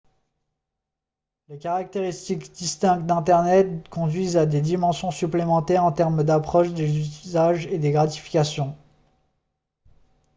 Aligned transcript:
les 1.49 1.59
caractéristiques 1.59 2.51
distinctes 2.53 3.05
d'internet 3.05 3.87
conduisent 3.89 4.35
à 4.35 4.47
des 4.47 4.59
dimensions 4.59 5.11
supplémentaires 5.11 5.83
en 5.83 5.91
termes 5.91 6.23
d'approche 6.23 6.69
des 6.71 6.91
usages 6.97 7.67
et 7.67 7.77
des 7.77 7.91
gratifications 7.91 8.75